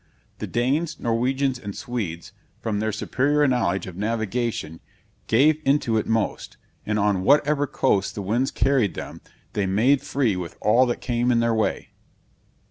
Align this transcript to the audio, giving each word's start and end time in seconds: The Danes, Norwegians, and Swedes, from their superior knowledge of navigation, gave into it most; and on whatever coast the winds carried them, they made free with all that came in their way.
The 0.39 0.47
Danes, 0.47 0.99
Norwegians, 0.99 1.59
and 1.59 1.75
Swedes, 1.75 2.31
from 2.59 2.79
their 2.79 2.91
superior 2.91 3.47
knowledge 3.47 3.85
of 3.85 3.95
navigation, 3.95 4.79
gave 5.27 5.61
into 5.63 5.95
it 5.97 6.07
most; 6.07 6.57
and 6.87 6.97
on 6.97 7.21
whatever 7.21 7.67
coast 7.67 8.15
the 8.15 8.23
winds 8.23 8.49
carried 8.49 8.95
them, 8.95 9.21
they 9.53 9.67
made 9.67 10.01
free 10.01 10.35
with 10.35 10.57
all 10.59 10.87
that 10.87 11.01
came 11.01 11.31
in 11.31 11.39
their 11.39 11.53
way. 11.53 11.89